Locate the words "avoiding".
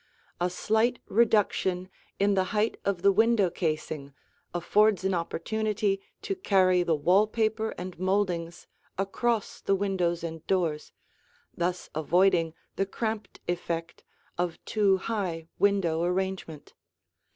11.93-12.55